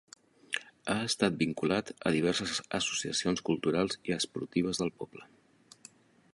[0.93, 5.29] Ha estat vinculat a diverses associacions culturals i esportives del poble.